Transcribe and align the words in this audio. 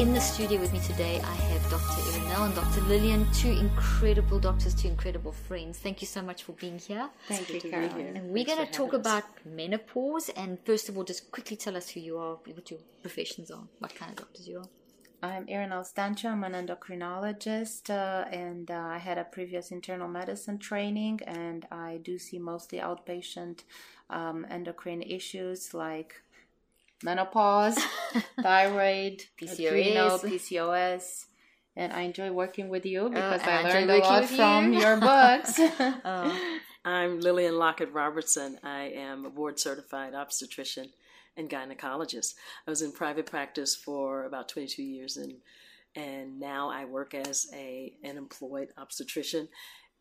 In 0.00 0.12
the 0.12 0.20
studio 0.20 0.60
with 0.60 0.72
me 0.72 0.80
today, 0.80 1.20
I 1.22 1.34
have 1.34 1.70
Dr. 1.70 2.00
Irinel 2.02 2.46
and 2.46 2.54
Dr. 2.56 2.80
Lillian, 2.88 3.30
two 3.32 3.52
incredible 3.52 4.40
doctors, 4.40 4.74
two 4.74 4.88
incredible 4.88 5.30
friends. 5.30 5.78
Thank 5.78 6.00
you 6.00 6.08
so 6.08 6.20
much 6.20 6.42
for 6.42 6.50
being 6.50 6.80
here. 6.80 7.08
Thank 7.28 7.48
you, 7.48 7.60
Caroline. 7.60 8.16
And 8.16 8.30
we're 8.30 8.44
going 8.44 8.66
to 8.66 8.72
talk 8.72 8.92
about 8.92 9.22
menopause. 9.44 10.30
And 10.30 10.58
first 10.66 10.88
of 10.88 10.96
all, 10.96 11.04
just 11.04 11.30
quickly 11.30 11.56
tell 11.56 11.76
us 11.76 11.90
who 11.90 12.00
you 12.00 12.18
are, 12.18 12.34
what 12.44 12.70
your 12.72 12.80
professions 13.02 13.52
are, 13.52 13.62
what 13.78 13.94
kind 13.94 14.10
of 14.10 14.16
doctors 14.16 14.48
you 14.48 14.58
are. 14.58 14.68
I'm 15.22 15.46
Irinel 15.46 15.86
Stancha. 15.90 16.32
I'm 16.32 16.42
an 16.42 16.54
endocrinologist, 16.54 17.88
uh, 17.88 18.28
and 18.30 18.72
uh, 18.72 18.74
I 18.74 18.98
had 18.98 19.16
a 19.16 19.24
previous 19.24 19.70
internal 19.70 20.08
medicine 20.08 20.58
training, 20.58 21.20
and 21.24 21.66
I 21.70 22.00
do 22.02 22.18
see 22.18 22.40
mostly 22.40 22.80
outpatient 22.80 23.60
um, 24.10 24.44
endocrine 24.50 25.02
issues 25.02 25.72
like 25.72 26.23
menopause, 27.04 27.78
thyroid, 28.42 29.22
PCOS. 29.40 29.66
adrenal, 29.66 30.18
PCOS. 30.18 31.26
And 31.76 31.92
I 31.92 32.02
enjoy 32.02 32.30
working 32.30 32.68
with 32.68 32.86
you 32.86 33.02
oh, 33.02 33.08
because 33.08 33.42
and 33.42 33.50
I 33.50 33.60
I 33.60 33.72
learned 33.72 33.90
a 33.90 33.98
lot 33.98 34.24
from 34.24 34.72
you. 34.72 34.80
your 34.80 34.96
books. 34.96 35.60
Oh, 36.04 36.58
I'm 36.84 37.20
Lillian 37.20 37.58
Lockett 37.58 37.92
Robertson. 37.92 38.58
I 38.62 38.92
am 38.94 39.24
a 39.24 39.30
board 39.30 39.58
certified 39.58 40.14
obstetrician 40.14 40.90
and 41.36 41.48
gynecologist. 41.48 42.34
I 42.66 42.70
was 42.70 42.82
in 42.82 42.92
private 42.92 43.26
practice 43.26 43.74
for 43.74 44.24
about 44.24 44.48
22 44.48 44.82
years 44.82 45.16
and 45.16 45.34
and 45.96 46.40
now 46.40 46.70
I 46.70 46.84
work 46.86 47.14
as 47.14 47.46
a 47.54 47.94
an 48.02 48.16
employed 48.16 48.68
obstetrician 48.76 49.48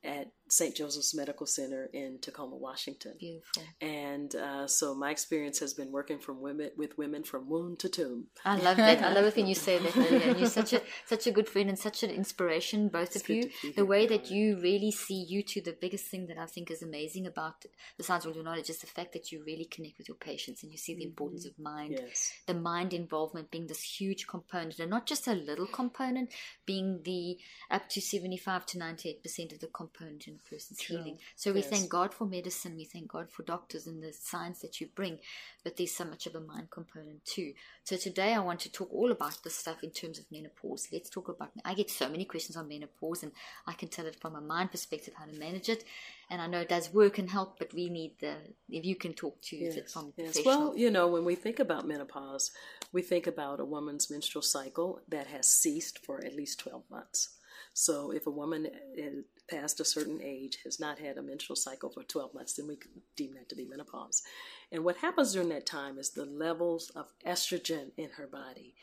at 0.03 0.31
St. 0.49 0.75
Joseph's 0.75 1.15
Medical 1.15 1.47
Center 1.47 1.89
in 1.93 2.19
Tacoma, 2.21 2.55
Washington. 2.55 3.13
Beautiful. 3.19 3.63
And 3.81 4.35
uh, 4.35 4.67
so 4.67 4.93
my 4.93 5.09
experience 5.09 5.59
has 5.59 5.73
been 5.73 5.91
working 5.91 6.19
from 6.19 6.41
women 6.41 6.71
with 6.77 6.97
women 6.97 7.23
from 7.23 7.49
womb 7.49 7.75
to 7.77 7.89
tomb. 7.89 8.27
I 8.45 8.57
love 8.57 8.77
that. 8.77 9.01
I 9.01 9.13
love 9.13 9.25
it 9.29 9.35
when 9.35 9.47
you 9.47 9.55
say 9.55 9.79
that, 9.79 9.95
Lillian. 9.95 10.37
You're 10.37 10.49
such 10.49 10.73
a 10.73 10.81
such 11.05 11.25
a 11.27 11.31
good 11.31 11.47
friend 11.47 11.69
and 11.69 11.79
such 11.79 12.03
an 12.03 12.09
inspiration, 12.09 12.89
both 12.89 13.15
of 13.15 13.27
you. 13.29 13.49
The 13.75 13.85
way 13.85 14.05
that 14.05 14.29
you 14.29 14.59
really 14.59 14.91
see 14.91 15.25
you 15.27 15.43
two, 15.43 15.61
the 15.61 15.77
biggest 15.79 16.07
thing 16.07 16.27
that 16.27 16.37
I 16.37 16.45
think 16.45 16.69
is 16.69 16.83
amazing 16.83 17.25
about 17.25 17.65
the 17.97 18.03
science 18.03 18.25
of 18.25 18.35
your 18.35 18.43
knowledge 18.43 18.69
is 18.69 18.79
the 18.79 18.87
fact 18.87 19.13
that 19.13 19.31
you 19.31 19.43
really 19.45 19.65
connect 19.65 19.97
with 19.97 20.07
your 20.07 20.17
patients 20.17 20.61
and 20.61 20.71
you 20.71 20.77
see 20.77 20.93
the 20.93 21.05
importance 21.05 21.45
of 21.45 21.57
mind. 21.57 21.97
Yes. 21.99 22.31
The 22.45 22.53
mind 22.53 22.93
involvement 22.93 23.49
being 23.49 23.67
this 23.67 23.81
huge 23.81 24.27
component 24.27 24.79
and 24.79 24.89
not 24.89 25.07
just 25.07 25.27
a 25.27 25.33
little 25.33 25.67
component, 25.67 26.31
being 26.65 27.01
the 27.03 27.37
up 27.71 27.89
to 27.89 28.01
75 28.01 28.65
to 28.67 28.77
98% 28.77 29.53
of 29.53 29.59
the 29.59 29.67
component 29.67 29.92
in 30.01 30.35
a 30.35 30.49
person's 30.49 30.79
healing. 30.79 31.17
So 31.35 31.53
we 31.53 31.61
thank 31.61 31.89
God 31.89 32.13
for 32.13 32.25
medicine, 32.25 32.75
we 32.75 32.85
thank 32.85 33.07
God 33.09 33.29
for 33.31 33.43
doctors 33.43 33.87
and 33.87 34.01
the 34.01 34.13
science 34.13 34.59
that 34.59 34.81
you 34.81 34.87
bring, 34.95 35.19
but 35.63 35.77
there's 35.77 35.95
so 35.95 36.05
much 36.05 36.25
of 36.25 36.35
a 36.35 36.39
mind 36.39 36.69
component 36.71 37.23
too. 37.25 37.53
So 37.83 37.97
today 37.97 38.33
I 38.33 38.39
want 38.39 38.59
to 38.61 38.71
talk 38.71 38.89
all 38.93 39.11
about 39.11 39.43
this 39.43 39.55
stuff 39.55 39.83
in 39.83 39.91
terms 39.91 40.19
of 40.19 40.25
menopause. 40.31 40.87
Let's 40.91 41.09
talk 41.09 41.29
about. 41.29 41.51
I 41.65 41.73
get 41.73 41.89
so 41.89 42.09
many 42.09 42.25
questions 42.25 42.57
on 42.57 42.67
menopause, 42.67 43.23
and 43.23 43.31
I 43.67 43.73
can 43.73 43.89
tell 43.89 44.05
it 44.05 44.19
from 44.19 44.35
a 44.35 44.41
mind 44.41 44.71
perspective 44.71 45.13
how 45.17 45.25
to 45.25 45.39
manage 45.39 45.69
it. 45.69 45.83
And 46.29 46.41
I 46.41 46.47
know 46.47 46.61
it 46.61 46.69
does 46.69 46.93
work 46.93 47.17
and 47.17 47.29
help, 47.29 47.59
but 47.59 47.73
we 47.73 47.89
need 47.89 48.13
the 48.19 48.35
if 48.69 48.85
you 48.85 48.95
can 48.95 49.13
talk 49.13 49.41
to 49.43 49.57
it 49.57 49.89
from 49.89 50.13
Yes. 50.17 50.39
Well, 50.45 50.73
you 50.75 50.89
know, 50.89 51.07
when 51.07 51.25
we 51.25 51.35
think 51.35 51.59
about 51.59 51.87
menopause, 51.87 52.51
we 52.91 53.01
think 53.01 53.27
about 53.27 53.59
a 53.59 53.65
woman's 53.65 54.09
menstrual 54.09 54.41
cycle 54.41 55.01
that 55.09 55.27
has 55.27 55.49
ceased 55.49 55.99
for 55.99 56.23
at 56.23 56.35
least 56.35 56.59
12 56.59 56.83
months. 56.89 57.29
So 57.73 58.11
if 58.11 58.27
a 58.27 58.31
woman 58.31 58.67
is 58.95 59.25
past 59.49 59.79
a 59.79 59.85
certain 59.85 60.19
age 60.21 60.59
has 60.63 60.79
not 60.79 60.99
had 60.99 61.17
a 61.17 61.21
menstrual 61.21 61.55
cycle 61.55 61.89
for 61.89 62.03
12 62.03 62.33
months, 62.33 62.53
then 62.53 62.67
we 62.67 62.77
deem 63.15 63.33
that 63.33 63.49
to 63.49 63.55
be 63.55 63.65
menopause. 63.65 64.23
And 64.71 64.83
what 64.83 64.97
happens 64.97 65.33
during 65.33 65.49
that 65.49 65.65
time 65.65 65.97
is 65.97 66.11
the 66.11 66.25
levels 66.25 66.91
of 66.95 67.07
estrogen 67.25 67.91
in 67.97 68.11
her 68.17 68.27
body 68.27 68.75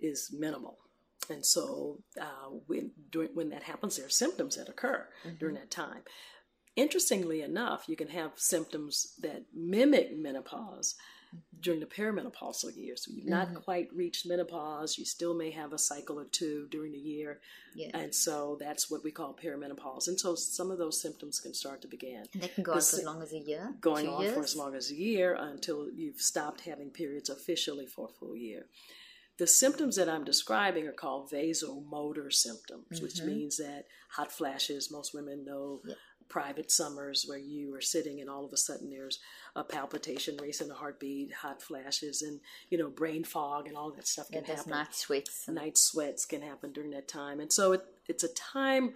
is 0.00 0.30
minimal. 0.36 0.78
And 1.30 1.44
so 1.44 1.98
uh, 2.20 2.50
when, 2.66 2.92
during, 3.10 3.30
when 3.34 3.50
that 3.50 3.62
happens, 3.62 3.96
there 3.96 4.06
are 4.06 4.10
symptoms 4.10 4.56
that 4.56 4.68
occur 4.68 5.08
during 5.38 5.54
that 5.54 5.70
time. 5.70 6.02
Interestingly 6.76 7.40
enough, 7.40 7.84
you 7.88 7.96
can 7.96 8.08
have 8.08 8.32
symptoms 8.36 9.14
that 9.22 9.44
mimic 9.54 10.16
menopause 10.16 10.96
during 11.60 11.80
the 11.80 11.86
perimenopausal 11.86 12.76
years. 12.76 13.04
So 13.04 13.12
you've 13.14 13.26
not 13.26 13.54
quite 13.54 13.88
reached 13.94 14.26
menopause, 14.26 14.98
you 14.98 15.04
still 15.06 15.34
may 15.34 15.50
have 15.50 15.72
a 15.72 15.78
cycle 15.78 16.18
or 16.20 16.26
two 16.26 16.66
during 16.70 16.92
the 16.92 16.98
year. 16.98 17.40
Yeah. 17.74 17.88
And 17.94 18.14
so 18.14 18.56
that's 18.60 18.90
what 18.90 19.02
we 19.02 19.10
call 19.10 19.34
perimenopause. 19.34 20.08
And 20.08 20.20
so 20.20 20.34
some 20.34 20.70
of 20.70 20.78
those 20.78 21.00
symptoms 21.00 21.40
can 21.40 21.54
start 21.54 21.80
to 21.82 21.88
begin. 21.88 22.24
And 22.34 22.42
that 22.42 22.54
can 22.54 22.64
go 22.64 22.72
on 22.72 22.78
for 22.80 22.82
as 22.98 23.04
long 23.04 23.22
as 23.22 23.32
a 23.32 23.38
year, 23.38 23.74
Going 23.80 24.08
on 24.08 24.22
years. 24.22 24.34
for 24.34 24.42
as 24.44 24.54
long 24.56 24.74
as 24.74 24.90
a 24.90 24.94
year 24.94 25.34
until 25.38 25.88
you've 25.90 26.20
stopped 26.20 26.60
having 26.62 26.90
periods 26.90 27.30
officially 27.30 27.86
for 27.86 28.08
a 28.10 28.12
full 28.18 28.36
year. 28.36 28.66
The 29.36 29.46
symptoms 29.48 29.96
that 29.96 30.08
I'm 30.08 30.22
describing 30.24 30.86
are 30.86 30.92
called 30.92 31.30
vasomotor 31.32 32.32
symptoms, 32.32 33.00
which 33.00 33.14
Mm-hmm. 33.16 33.26
means 33.26 33.56
that 33.56 33.86
hot 34.10 34.30
flashes, 34.30 34.92
most 34.92 35.12
women 35.12 35.44
know 35.44 35.80
private 36.28 36.70
summers 36.70 37.24
where 37.26 37.38
you 37.38 37.74
are 37.74 37.80
sitting 37.80 38.20
and 38.20 38.28
all 38.28 38.44
of 38.44 38.52
a 38.52 38.56
sudden 38.56 38.90
there's 38.90 39.18
a 39.56 39.64
palpitation, 39.64 40.36
race 40.40 40.60
in 40.60 40.68
the 40.68 40.74
heartbeat, 40.74 41.32
hot 41.32 41.62
flashes, 41.62 42.22
and 42.22 42.40
you 42.70 42.78
know 42.78 42.88
brain 42.88 43.24
fog 43.24 43.68
and 43.68 43.76
all 43.76 43.90
that 43.92 44.06
stuff 44.06 44.28
can 44.30 44.42
those 44.44 44.56
happen. 44.56 44.70
night 44.72 44.94
sweats. 44.94 45.48
Night 45.48 45.78
sweats 45.78 46.24
can 46.24 46.42
happen 46.42 46.72
during 46.72 46.90
that 46.90 47.08
time, 47.08 47.40
and 47.40 47.52
so 47.52 47.72
it, 47.72 47.84
it's 48.08 48.24
a 48.24 48.32
time, 48.34 48.94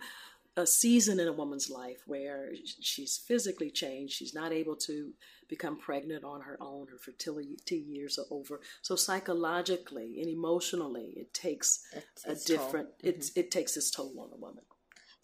a 0.56 0.66
season 0.66 1.20
in 1.20 1.28
a 1.28 1.32
woman's 1.32 1.70
life 1.70 2.02
where 2.06 2.50
she's 2.80 3.16
physically 3.16 3.70
changed. 3.70 4.14
She's 4.14 4.34
not 4.34 4.52
able 4.52 4.76
to 4.76 5.12
become 5.48 5.78
pregnant 5.78 6.24
on 6.24 6.42
her 6.42 6.56
own. 6.60 6.88
Her 6.88 6.98
fertility 6.98 7.76
years 7.76 8.18
are 8.18 8.26
over. 8.30 8.60
So 8.82 8.96
psychologically 8.96 10.20
and 10.20 10.28
emotionally, 10.28 11.14
it 11.16 11.32
takes 11.32 11.86
It's- 11.96 12.44
a 12.44 12.46
different. 12.46 12.88
It's 13.00 13.30
mm-hmm. 13.30 13.40
it 13.40 13.50
takes 13.50 13.76
its 13.76 13.90
toll 13.90 14.14
on 14.18 14.30
a 14.32 14.36
woman. 14.36 14.64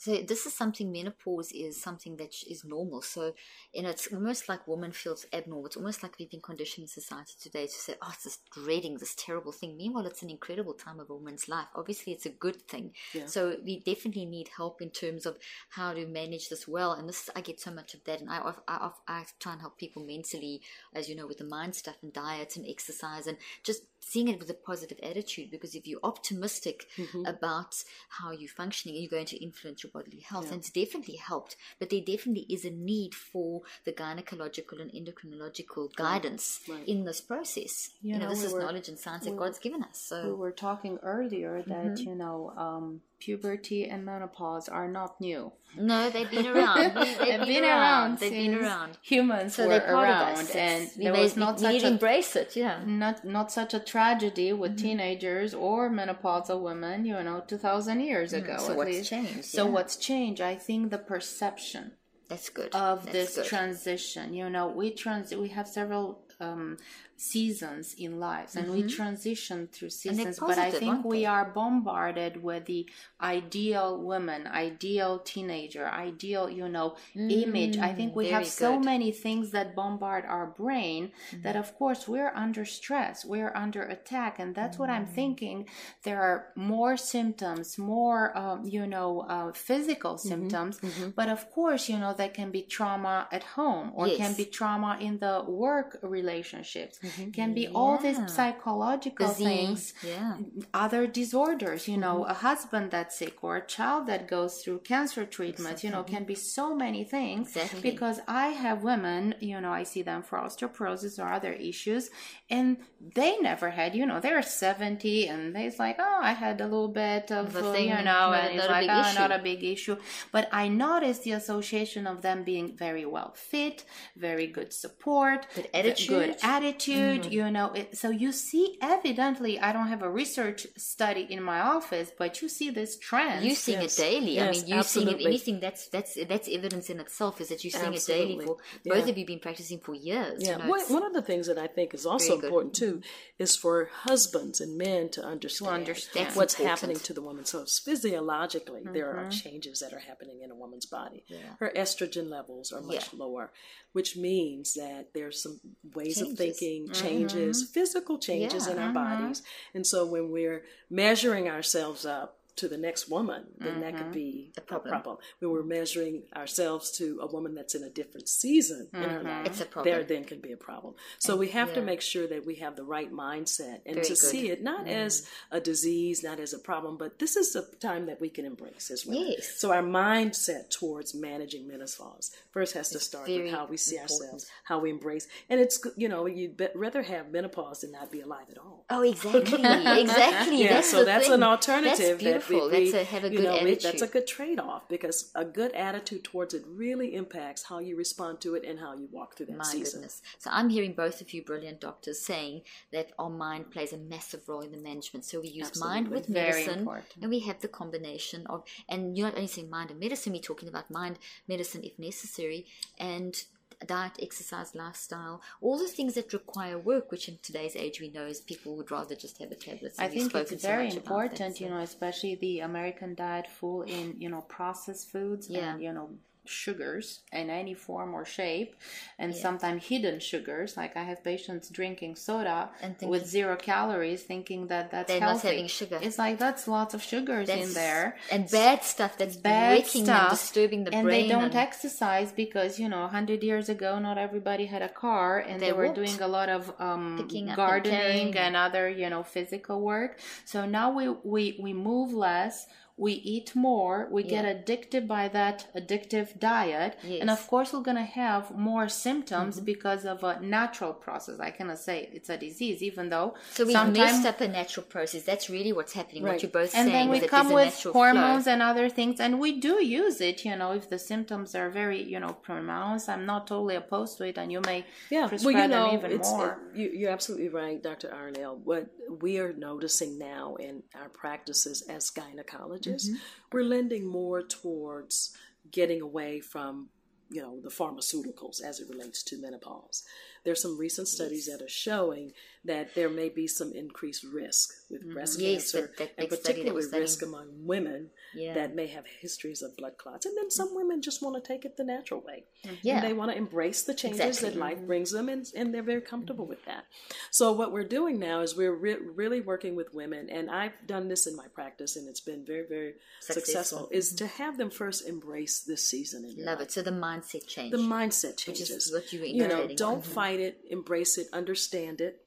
So 0.04 0.16
this 0.16 0.44
is 0.44 0.52
something 0.52 0.92
menopause 0.92 1.50
is 1.50 1.80
something 1.80 2.16
that 2.16 2.34
is 2.46 2.62
normal. 2.62 3.00
So, 3.00 3.32
you 3.72 3.82
know, 3.82 3.88
it's 3.88 4.12
almost 4.12 4.50
like 4.50 4.68
woman 4.68 4.92
feels 4.92 5.24
abnormal. 5.32 5.64
It's 5.64 5.78
almost 5.78 6.02
like 6.02 6.18
we've 6.18 6.30
been 6.30 6.42
conditioned 6.42 6.84
in 6.84 6.88
society 6.88 7.32
today 7.40 7.66
to 7.66 7.72
say, 7.72 7.94
"Oh, 8.02 8.10
it's 8.12 8.24
this 8.24 8.38
dreading, 8.52 8.98
this 8.98 9.14
terrible 9.14 9.50
thing." 9.50 9.78
Meanwhile, 9.78 10.04
it's 10.04 10.22
an 10.22 10.28
incredible 10.28 10.74
time 10.74 11.00
of 11.00 11.08
a 11.08 11.14
woman's 11.14 11.48
life. 11.48 11.68
Obviously, 11.74 12.12
it's 12.12 12.26
a 12.26 12.30
good 12.46 12.60
thing. 12.68 12.92
So 13.24 13.56
we 13.64 13.80
definitely 13.80 14.26
need 14.26 14.48
help 14.54 14.82
in 14.82 14.90
terms 14.90 15.24
of 15.24 15.38
how 15.70 15.94
to 15.94 16.06
manage 16.06 16.50
this 16.50 16.68
well. 16.68 16.92
And 16.92 17.08
this, 17.08 17.30
I 17.34 17.40
get 17.40 17.58
so 17.58 17.70
much 17.70 17.94
of 17.94 18.04
that, 18.04 18.20
and 18.20 18.28
I, 18.28 18.40
I, 18.40 18.52
I, 18.68 18.90
I 19.08 19.24
try 19.40 19.52
and 19.52 19.60
help 19.62 19.78
people 19.78 20.04
mentally, 20.04 20.60
as 20.94 21.08
you 21.08 21.16
know, 21.16 21.26
with 21.26 21.38
the 21.38 21.44
mind 21.46 21.76
stuff 21.76 21.96
and 22.02 22.12
diet 22.12 22.56
and 22.56 22.66
exercise, 22.68 23.26
and 23.26 23.38
just 23.62 23.84
seeing 24.00 24.28
it 24.28 24.38
with 24.38 24.50
a 24.50 24.54
positive 24.54 24.98
attitude. 25.02 25.50
Because 25.50 25.74
if 25.74 25.86
you're 25.86 26.00
optimistic 26.02 26.88
mm-hmm. 26.98 27.24
about 27.24 27.82
how 28.10 28.32
you're 28.32 28.50
functioning, 28.50 28.96
you're 28.96 29.08
going 29.08 29.32
to 29.32 29.42
influence 29.42 29.82
your 29.82 29.93
bodily 29.94 30.22
health. 30.30 30.50
And 30.50 30.60
it's 30.60 30.70
definitely 30.82 31.16
helped, 31.30 31.56
but 31.78 31.88
there 31.90 32.00
definitely 32.12 32.46
is 32.56 32.64
a 32.64 32.70
need 32.70 33.12
for 33.14 33.62
the 33.86 33.92
gynecological 33.92 34.78
and 34.82 34.90
endocrinological 34.98 35.84
guidance 35.94 36.60
in 36.86 37.04
this 37.04 37.20
process. 37.20 37.90
You, 38.02 38.14
You 38.14 38.18
know, 38.18 38.24
know, 38.24 38.30
this 38.32 38.40
we 38.40 38.46
is 38.48 38.52
were- 38.52 38.60
knowledge 38.64 38.88
and 38.88 38.98
science 38.98 39.24
that 39.24 39.36
God's 39.42 39.58
given 39.66 39.82
us. 39.90 39.98
So 40.10 40.16
we 40.26 40.32
were 40.44 40.52
talking 40.68 40.98
earlier 41.02 41.62
that 41.74 41.84
Mm-hmm. 41.94 42.08
you 42.08 42.14
know 42.22 42.38
um, 42.66 42.86
puberty 43.24 43.80
and 43.92 44.04
menopause 44.04 44.68
are 44.68 44.88
not 44.98 45.12
new. 45.20 45.42
no, 45.90 45.98
they've 46.10 46.30
been 46.30 46.46
around. 46.54 46.78
They've, 46.98 47.18
They've 47.18 47.46
been, 47.54 47.64
around. 47.64 48.18
They've 48.20 48.30
been 48.44 48.54
around. 48.62 48.90
Humans 49.12 49.50
So 49.56 49.62
were 49.68 49.82
around, 49.96 50.46
and 50.54 50.82
we 50.96 51.04
there 51.04 51.12
was 51.24 51.36
not 51.44 51.54
such 51.58 51.82
a 51.82 51.88
embrace 51.94 52.32
it. 52.42 52.50
Yeah. 52.64 52.76
not 53.04 53.16
not 53.36 53.46
such 53.58 53.72
a 53.74 53.80
tragedy 53.92 54.50
with 54.52 54.72
Mm-hmm. 54.72 54.86
teenagers 54.86 55.50
or 55.66 55.78
menopausal 55.98 56.58
women, 56.68 56.96
you 57.10 57.18
know, 57.28 57.38
two 57.50 57.60
thousand 57.66 57.98
years 58.10 58.30
ago. 58.40 58.56
Mm, 58.56 58.60
So 58.66 58.70
at 58.72 58.76
what's 58.78 58.90
least. 58.98 59.10
changed? 59.14 59.44
So 59.56 59.62
Yeah. 59.64 59.70
what's 59.76 59.94
changed? 60.10 60.40
I 60.52 60.54
think 60.66 60.80
the 60.94 61.02
perception 61.12 61.84
That's 62.30 62.48
good. 62.58 62.70
of 62.90 62.96
That's 63.04 63.12
this 63.16 63.30
good. 63.36 63.46
transition. 63.52 64.26
You 64.40 64.46
know, 64.54 64.66
we 64.80 64.86
trans 65.02 65.26
we 65.44 65.48
have 65.58 65.68
several 65.78 66.06
um, 66.46 66.76
seasons 67.16 67.94
in 67.98 68.18
lives 68.18 68.56
and 68.56 68.70
we 68.72 68.82
transition 68.82 69.68
through 69.72 69.88
Mm-hmm. 69.88 70.16
seasons 70.18 70.38
but 70.40 70.58
i 70.58 70.70
think 70.70 71.04
we 71.04 71.24
are 71.26 71.44
bombarded 71.54 72.42
with 72.42 72.64
the 72.66 72.88
ideal 73.20 73.98
woman 74.02 74.46
ideal 74.48 75.18
teenager 75.20 75.86
ideal 75.88 76.50
you 76.50 76.68
know 76.68 76.96
image. 77.14 77.78
I 77.78 77.92
think 77.94 78.14
we 78.16 78.24
Mm, 78.24 78.28
very 78.28 78.44
have 78.44 78.46
so 78.46 78.78
many 78.78 79.10
things 79.12 79.50
that 79.52 79.74
bombard 79.76 80.24
our 80.26 80.46
brain 80.46 81.12
that 81.42 81.56
of 81.56 81.74
course 81.76 82.06
we're 82.08 82.32
under 82.34 82.64
stress 82.64 83.24
we're 83.24 83.52
under 83.54 83.82
attack 83.82 84.38
and 84.38 84.54
that's 84.54 84.78
what 84.78 84.90
i'm 84.90 85.06
thinking. 85.06 85.66
There 86.02 86.20
are 86.20 86.46
more 86.56 86.96
symptoms 86.96 87.78
more 87.78 88.36
um, 88.36 88.64
you 88.76 88.86
know 88.86 89.20
uh, 89.34 89.52
physical 89.52 90.18
symptoms 90.18 90.80
but 91.16 91.28
of 91.28 91.50
course 91.50 91.88
you 91.88 91.98
know 91.98 92.12
there 92.12 92.28
can 92.40 92.50
be 92.50 92.62
trauma 92.62 93.28
at 93.32 93.44
home 93.58 93.92
or 93.94 94.06
can 94.10 94.34
be 94.34 94.44
trauma 94.44 94.98
in 95.00 95.18
the 95.18 95.44
work 95.48 95.98
relationships 96.02 96.98
can 97.32 97.54
be 97.54 97.66
all 97.68 97.98
these 97.98 98.18
psychological 98.32 99.28
Disease, 99.28 99.44
things 99.46 99.94
yeah. 100.06 100.36
other 100.72 101.06
disorders 101.06 101.88
you 101.88 101.96
know 101.96 102.24
a 102.24 102.34
husband 102.34 102.90
that's 102.90 103.18
sick 103.18 103.42
or 103.42 103.56
a 103.56 103.66
child 103.66 104.06
that 104.06 104.28
goes 104.28 104.52
through 104.62 104.78
cancer 104.80 105.24
treatment 105.24 105.82
you 105.84 105.90
know 105.90 106.02
can 106.02 106.24
be 106.24 106.34
so 106.34 106.74
many 106.74 107.04
things 107.04 107.48
Exactly. 107.48 107.80
because 107.90 108.20
i 108.28 108.48
have 108.48 108.82
women 108.82 109.34
you 109.40 109.60
know 109.60 109.72
i 109.72 109.82
see 109.82 110.02
them 110.02 110.22
for 110.22 110.38
osteoporosis 110.38 111.18
or 111.18 111.32
other 111.32 111.52
issues 111.52 112.10
and 112.50 112.76
they 113.14 113.36
never 113.38 113.70
had 113.70 113.94
you 113.94 114.06
know 114.06 114.20
they're 114.20 114.42
70 114.42 115.28
and 115.28 115.54
they're 115.54 115.72
like 115.78 115.96
oh 115.98 116.18
i 116.22 116.32
had 116.32 116.60
a 116.60 116.64
little 116.64 116.88
bit 116.88 117.30
of, 117.30 117.54
uh, 117.56 117.72
thing, 117.72 117.88
you 117.88 118.02
know 118.04 118.32
and 118.32 118.58
it's 118.58 118.68
like 118.68 118.88
oh 118.90 119.00
issue." 119.00 119.18
not 119.18 119.32
a 119.32 119.38
big 119.38 119.62
issue 119.64 119.96
but 120.32 120.48
i 120.52 120.68
noticed 120.68 121.24
the 121.24 121.32
association 121.32 122.06
of 122.06 122.22
them 122.22 122.44
being 122.44 122.76
very 122.76 123.04
well 123.04 123.32
fit 123.34 123.84
very 124.16 124.46
good 124.46 124.72
support 124.72 125.46
Good 125.54 125.68
attitude. 125.74 126.08
good 126.08 126.36
attitude 126.42 126.93
you 126.96 127.50
know 127.50 127.72
it, 127.72 127.96
so 127.96 128.10
you 128.10 128.30
see 128.32 128.78
evidently 128.80 129.58
i 129.60 129.72
don't 129.72 129.88
have 129.88 130.02
a 130.02 130.10
research 130.10 130.66
study 130.76 131.26
in 131.28 131.42
my 131.42 131.60
office 131.60 132.10
but 132.18 132.40
you 132.40 132.48
see 132.48 132.70
this 132.70 132.98
trend 132.98 133.44
you 133.44 133.54
see 133.54 133.72
Yes. 133.72 133.98
it 133.98 134.02
daily. 134.02 134.40
I 134.40 134.50
mean, 134.52 134.66
you 134.66 134.82
see 134.82 135.02
it. 135.10 135.20
Anything 135.20 135.58
that's 135.60 135.88
that's 135.88 136.14
that's 136.28 136.48
evidence 136.48 136.88
in 136.90 137.00
itself 137.00 137.40
is 137.40 137.48
that 137.48 137.64
you're 137.64 137.70
seeing 137.70 137.94
it 137.94 138.04
daily. 138.06 138.44
For 138.46 138.56
Yeah. 138.84 138.94
both 138.94 139.08
of 139.10 139.18
you 139.18 139.26
been 139.26 139.40
practicing 139.40 139.80
for 139.80 139.94
years. 139.94 140.42
Yeah, 140.42 140.52
you 140.52 140.58
know, 140.62 140.68
one, 140.70 140.80
one 140.96 141.04
of 141.04 141.12
the 141.12 141.22
things 141.22 141.46
that 141.48 141.58
I 141.58 141.66
think 141.66 141.94
is 141.94 142.06
also 142.06 142.34
important 142.40 142.74
too 142.74 143.00
is 143.38 143.56
for 143.56 143.86
husbands 144.08 144.60
and 144.60 144.78
men 144.78 145.08
to 145.10 145.22
understand, 145.24 145.74
understand. 145.74 146.36
What's 146.36 146.54
important. 146.54 146.70
happening 146.80 147.00
to 147.08 147.12
the 147.12 147.22
woman. 147.22 147.44
So 147.44 147.64
physiologically, 147.64 148.82
there 148.84 149.04
Mm-hmm. 149.14 149.26
are 149.26 149.30
changes 149.30 149.80
that 149.80 149.92
are 149.92 149.98
happening 149.98 150.40
in 150.42 150.50
a 150.50 150.54
woman's 150.54 150.86
body. 150.86 151.24
Her 151.58 151.72
estrogen 151.76 152.28
levels 152.30 152.72
are 152.72 152.80
much 152.80 153.12
Yeah. 153.12 153.18
lower, 153.18 153.52
which 153.92 154.16
means 154.16 154.74
that 154.74 155.12
there's 155.14 155.42
some 155.42 155.60
ways 155.94 156.20
of 156.20 156.36
thinking, 156.36 156.83
Mm-hmm. 156.84 156.92
changes, 156.92 157.68
physical 157.68 158.18
changes 158.18 158.66
in 158.66 158.78
our 158.78 158.92
bodies. 158.92 159.42
And 159.74 159.86
so 159.86 160.06
when 160.06 160.30
we're 160.30 160.64
measuring 160.90 161.48
ourselves 161.48 162.04
up 162.06 162.38
to 162.56 162.68
the 162.68 162.76
next 162.78 163.08
woman, 163.08 163.44
then 163.58 163.80
that 163.80 163.96
could 163.96 164.12
be 164.12 164.52
a 164.56 164.60
problem. 164.60 164.90
problem. 164.90 165.16
When 165.40 165.50
we're 165.50 165.62
measuring 165.64 166.22
ourselves 166.36 166.90
to 166.98 167.18
a 167.20 167.26
woman 167.26 167.54
that's 167.54 167.74
in 167.74 167.82
a 167.82 167.90
different 167.90 168.28
season 168.28 168.88
in 168.92 169.00
her 169.02 169.22
life, 169.22 169.46
It's 169.46 169.60
a 169.60 169.64
problem. 169.66 169.92
there 169.92 170.04
then 170.04 170.24
can 170.24 170.38
be 170.40 170.52
a 170.52 170.56
problem. 170.56 170.94
So 171.18 171.36
we 171.36 171.48
have 171.48 171.74
to 171.74 171.82
make 171.82 172.00
sure 172.00 172.26
that 172.28 172.46
we 172.46 172.56
have 172.56 172.76
the 172.76 172.84
right 172.84 173.12
mindset 173.12 173.80
and 173.86 173.96
Very 173.96 174.06
to 174.06 174.12
good. 174.14 174.18
Mm-hmm. 174.18 174.30
see 174.30 174.50
it 174.50 174.62
not 174.62 174.86
as 174.86 175.26
a 175.50 175.60
disease, 175.60 176.22
not 176.22 176.38
as 176.40 176.52
a 176.52 176.58
problem, 176.58 176.96
but 176.96 177.18
this 177.18 177.36
is 177.36 177.56
a 177.56 177.62
time 177.76 178.06
that 178.06 178.20
we 178.20 178.28
can 178.28 178.44
embrace 178.44 178.90
as 178.90 179.04
women. 179.04 179.32
Yes. 179.32 179.54
So 179.58 179.72
our 179.72 179.82
mindset 179.82 180.70
towards 180.70 181.14
managing 181.14 181.66
menopause 181.66 182.30
first 182.52 182.74
has 182.74 182.90
to 182.90 183.00
start 183.00 183.28
with 183.28 183.50
how 183.50 183.66
we 183.66 183.76
see 183.76 183.96
important. 183.96 184.20
ourselves, 184.22 184.50
how 184.64 184.78
we 184.78 184.90
embrace, 184.90 185.26
and 185.50 185.60
it's 185.60 185.80
you 185.96 186.08
know 186.08 186.26
you'd 186.26 186.60
rather 186.74 187.02
have 187.02 187.30
menopause 187.32 187.80
than 187.80 187.92
not 187.92 188.10
be 188.12 188.20
alive 188.20 188.46
at 188.50 188.58
all. 188.58 188.84
Oh, 188.90 189.02
exactly, 189.02 189.60
exactly. 190.02 190.62
Yeah, 190.62 190.74
that's 190.74 190.90
so 190.90 191.04
that's 191.04 191.24
thing. 191.26 191.34
an 191.34 191.42
alternative. 191.42 192.18
That's 192.20 192.43
That 192.48 192.70
we, 192.70 192.90
that's 192.90 192.94
a 192.94 193.04
have 193.04 193.24
a 193.24 193.30
good 193.30 193.44
know, 193.44 193.56
attitude. 193.56 193.82
that's 193.82 194.02
a 194.02 194.06
good 194.06 194.26
trade-off 194.26 194.88
because 194.88 195.30
a 195.34 195.44
good 195.44 195.72
attitude 195.72 196.24
towards 196.24 196.54
it 196.54 196.64
really 196.66 197.14
impacts 197.14 197.64
how 197.64 197.78
you 197.78 197.96
respond 197.96 198.40
to 198.42 198.54
it 198.54 198.64
and 198.64 198.78
how 198.78 198.94
you 198.94 199.08
walk 199.10 199.36
through 199.36 199.46
that 199.46 199.56
My 199.56 199.64
season. 199.64 200.00
goodness. 200.00 200.22
So 200.38 200.50
I'm 200.52 200.68
hearing 200.70 200.92
both 200.92 201.20
of 201.20 201.32
you 201.32 201.42
brilliant 201.42 201.80
doctors 201.80 202.20
saying 202.20 202.62
that 202.92 203.12
our 203.18 203.30
mind 203.30 203.70
plays 203.70 203.92
a 203.92 203.98
massive 203.98 204.48
role 204.48 204.60
in 204.60 204.72
the 204.72 204.78
management. 204.78 205.24
So 205.24 205.40
we 205.40 205.48
use 205.48 205.78
mind 205.80 206.08
with 206.08 206.26
Very 206.26 206.50
medicine 206.62 206.78
important. 206.80 207.06
and 207.20 207.30
we 207.30 207.40
have 207.40 207.60
the 207.60 207.68
combination 207.68 208.46
of 208.46 208.64
and 208.88 209.16
you're 209.16 209.28
not 209.28 209.36
only 209.36 209.46
saying 209.48 209.70
mind 209.70 209.90
and 209.90 210.00
medicine, 210.00 210.32
we're 210.32 210.40
talking 210.42 210.68
about 210.68 210.90
mind, 210.90 211.18
medicine 211.48 211.82
if 211.84 211.98
necessary, 211.98 212.66
and 212.98 213.44
diet, 213.84 214.12
exercise, 214.20 214.74
lifestyle, 214.74 215.40
all 215.60 215.78
the 215.78 215.88
things 215.88 216.14
that 216.14 216.32
require 216.32 216.78
work, 216.78 217.10
which 217.10 217.28
in 217.28 217.38
today's 217.42 217.76
age 217.76 218.00
we 218.00 218.10
know 218.10 218.26
is 218.26 218.40
people 218.40 218.76
would 218.76 218.90
rather 218.90 219.14
just 219.14 219.38
have 219.38 219.50
a 219.52 219.54
tablet. 219.54 219.92
I 219.98 220.08
think 220.08 220.34
it's 220.34 220.62
very 220.62 220.84
much 220.86 220.96
about 220.96 221.04
that, 221.04 221.14
important, 221.24 221.60
you 221.60 221.68
know, 221.68 221.78
especially 221.78 222.34
the 222.36 222.60
American 222.60 223.14
diet 223.14 223.46
full 223.46 223.82
in, 223.82 224.16
you 224.20 224.28
know, 224.28 224.42
processed 224.42 225.10
foods 225.10 225.48
Yeah. 225.48 225.74
and, 225.74 225.82
you 225.82 225.92
know, 225.92 226.10
sugars 226.46 227.20
in 227.32 227.48
any 227.50 227.74
form 227.74 228.14
or 228.14 228.24
shape 228.24 228.74
and 229.18 229.32
Yeah. 229.34 229.40
sometimes 229.40 229.84
hidden 229.86 230.20
sugars 230.20 230.76
like 230.76 230.96
i 230.96 231.02
have 231.02 231.24
patients 231.24 231.68
drinking 231.70 232.16
soda 232.16 232.70
And 232.82 232.96
with 233.08 233.26
zero 233.26 233.56
calories 233.56 234.22
thinking 234.22 234.66
that 234.68 234.90
that's 234.90 235.08
They're 235.08 235.20
not 235.20 235.30
healthy 235.30 235.48
having 235.48 235.66
sugar. 235.68 235.98
it's 236.02 236.18
like 236.18 236.38
that's 236.38 236.68
lots 236.68 236.92
of 236.94 237.02
sugars 237.02 237.48
in 237.48 237.72
there 237.72 238.16
and 238.30 238.48
bad 238.50 238.84
stuff 238.84 239.16
that's 239.16 239.36
bad 239.36 239.86
stuff 239.86 240.08
and 240.08 240.30
disturbing 240.30 240.84
the 240.84 240.90
brain. 240.90 240.98
and 241.00 241.08
brain. 241.08 241.22
they 241.22 241.28
don't 241.28 241.44
and- 241.44 241.54
exercise 241.56 242.30
because 242.32 242.78
you 242.78 242.88
know 242.88 243.00
100 243.02 243.42
years 243.42 243.68
ago 243.68 243.98
not 243.98 244.18
everybody 244.18 244.66
had 244.66 244.82
a 244.82 244.88
car 244.88 245.38
and 245.38 245.60
They 245.60 245.66
they, 245.66 245.72
were 245.72 245.92
doing 245.94 246.20
a 246.20 246.28
lot 246.28 246.48
of 246.48 246.72
um, 246.78 247.20
up 247.20 247.32
and 247.32 247.56
gardening 247.56 248.36
and, 248.36 248.54
other 248.56 248.88
you 248.88 249.08
know 249.10 249.22
physical 249.22 249.80
work 249.80 250.18
so 250.44 250.66
now 250.66 250.90
we 250.92 251.08
we, 251.08 251.58
we 251.60 251.72
move 251.72 252.12
less 252.12 252.66
we 252.96 253.12
eat 253.12 253.56
more 253.56 254.06
we 254.10 254.22
get 254.22 254.44
addicted 254.44 255.08
by 255.08 255.26
that 255.26 255.66
addictive 255.76 256.38
diet 256.38 256.96
and 257.02 257.10
Yes. 257.10 257.20
Mm-hmm. 257.22 257.28
of 257.30 257.46
course 257.48 257.72
we're 257.72 257.80
going 257.82 257.96
to 257.96 258.02
have 258.24 258.56
more 258.56 258.88
symptoms 258.88 259.58
because 259.58 260.04
of 260.04 260.22
a 260.22 260.38
natural 260.40 260.92
process 260.92 261.40
i 261.40 261.50
cannot 261.50 261.78
say 261.80 262.08
it's 262.12 262.30
a 262.30 262.36
disease 262.38 262.82
even 262.84 263.08
though 263.08 263.34
So 263.52 263.64
we've 263.64 263.72
sometime- 263.72 264.04
messed 264.04 264.26
up 264.26 264.40
a 264.40 264.48
natural 264.48 264.86
process. 264.86 265.22
That's 265.24 265.48
really 265.50 265.72
what's 265.72 265.92
happening. 265.92 266.22
What 266.22 266.42
you're 266.42 266.50
both 266.50 266.72
and 266.74 266.86
saying 266.88 266.92
then 266.92 267.08
we 267.10 267.16
is 267.16 267.22
that 267.22 267.30
come 267.30 267.48
there's 267.48 267.84
a 267.84 267.88
with 267.88 267.92
hormones 267.94 268.44
flow. 268.44 268.52
and 268.52 268.62
other 268.62 268.88
things 268.88 269.18
and 269.18 269.40
we 269.40 269.50
do 269.68 269.74
use 269.84 270.20
it 270.20 270.44
you 270.44 270.54
know 270.60 270.70
if 270.72 270.88
the 270.88 270.98
symptoms 270.98 271.54
are 271.56 271.70
very 271.70 272.00
you 272.02 272.20
know 272.20 272.32
pronounced 272.48 273.08
i'm 273.08 273.26
not 273.26 273.46
totally 273.48 273.74
opposed 273.74 274.18
to 274.18 274.24
it 274.30 274.36
and 274.38 274.52
you 274.52 274.60
may 274.70 274.84
Yeah, 275.10 275.26
prescribe 275.26 275.54
well, 275.54 275.62
you 275.64 275.68
know, 275.68 275.86
them 275.86 275.98
even 275.98 276.10
it's, 276.12 276.30
more 276.30 276.50
it- 276.72 276.78
you, 276.78 276.86
you're 276.98 277.10
absolutely 277.18 277.48
right, 277.48 277.78
Dr. 277.82 278.08
Arnell. 278.20 278.54
What 278.70 278.86
we 279.22 279.38
are 279.38 279.52
noticing 279.52 280.18
now 280.18 280.56
in 280.56 280.82
our 281.00 281.08
practices 281.08 281.82
as 281.88 282.10
gynecologists, 282.10 282.83
Mm-hmm. 282.90 283.16
we're 283.52 283.64
lending 283.64 284.06
more 284.06 284.42
towards 284.42 285.36
getting 285.70 286.00
away 286.00 286.40
from, 286.40 286.88
you 287.30 287.40
know, 287.40 287.60
the 287.60 287.70
pharmaceuticals 287.70 288.62
as 288.62 288.80
it 288.80 288.88
relates 288.88 289.22
to 289.24 289.40
menopause. 289.40 290.04
There's 290.44 290.60
some 290.60 290.78
recent 290.78 291.08
studies 291.08 291.46
that 291.46 291.62
are 291.62 291.68
showing 291.68 292.32
that 292.64 292.94
there 292.94 293.08
may 293.08 293.28
be 293.30 293.46
some 293.46 293.72
increased 293.72 294.24
risk 294.24 294.74
with 294.90 295.10
breast 295.12 295.38
Mm-hmm. 295.38 295.52
Yes, 295.52 295.72
cancer, 295.72 295.92
and 295.98 296.28
big 296.28 296.32
study 296.34 296.64
that 296.64 296.74
was 296.74 296.88
particularly 296.88 297.00
risk 297.00 297.22
among 297.22 297.48
women 297.66 298.10
Yeah. 298.34 298.54
that 298.54 298.74
may 298.74 298.86
have 298.88 299.04
histories 299.20 299.62
of 299.62 299.76
blood 299.76 299.96
clots. 299.98 300.26
And 300.26 300.36
then 300.36 300.50
some 300.50 300.70
mm. 300.70 300.76
women 300.76 301.02
just 301.02 301.22
want 301.22 301.42
to 301.42 301.46
take 301.46 301.64
it 301.64 301.76
the 301.76 301.84
natural 301.84 302.20
way. 302.20 302.44
Yeah. 302.82 302.96
And 302.96 303.04
they 303.06 303.12
want 303.12 303.30
to 303.30 303.36
embrace 303.36 303.82
the 303.82 303.94
changes 303.94 304.20
Exactly. 304.20 304.50
that 304.50 304.58
life 304.58 304.76
mm-hmm. 304.78 304.86
brings 304.86 305.10
them, 305.10 305.28
and, 305.28 305.46
and 305.54 305.72
they're 305.74 305.82
very 305.82 306.00
comfortable 306.00 306.44
mm-hmm. 306.44 306.50
with 306.50 306.64
that. 306.66 306.84
So, 307.30 307.52
what 307.52 307.72
we're 307.72 307.84
doing 307.84 308.18
now 308.18 308.40
is 308.40 308.56
we're 308.56 308.74
re- 308.74 308.96
really 309.14 309.40
working 309.40 309.76
with 309.76 309.92
women, 309.94 310.28
and 310.30 310.50
I've 310.50 310.72
done 310.86 311.08
this 311.08 311.26
in 311.26 311.36
my 311.36 311.46
practice, 311.54 311.96
and 311.96 312.08
it's 312.08 312.20
been 312.20 312.44
very, 312.46 312.66
very 312.68 312.94
Successful. 313.20 313.44
successful, 313.44 313.88
is 313.92 314.08
mm-hmm. 314.08 314.16
to 314.16 314.26
have 314.42 314.58
them 314.58 314.70
first 314.70 315.06
embrace 315.06 315.60
this 315.60 315.86
season 315.86 316.24
in 316.24 316.44
Love 316.44 316.58
life. 316.58 316.68
it. 316.68 316.72
So 316.72 316.82
the 316.82 316.90
mindset 316.90 317.46
change. 317.46 317.72
The 317.72 317.78
mindset 317.78 318.46
Which 318.46 318.60
is 318.60 318.68
changes. 318.68 318.92
what 318.92 319.12
you 319.12 319.24
you 319.24 319.48
know, 319.48 319.68
don't 319.68 320.02
Mhm. 320.02 320.06
fight 320.06 320.40
it, 320.40 320.60
embrace 320.70 321.18
it, 321.18 321.28
understand 321.32 322.00
it, 322.00 322.23